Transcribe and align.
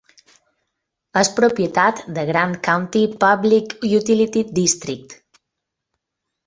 És 1.21 1.29
propietat 1.39 2.01
de 2.17 2.25
Grant 2.31 2.57
County 2.69 3.05
Public 3.27 3.77
Utility 3.93 4.45
District. 4.63 5.17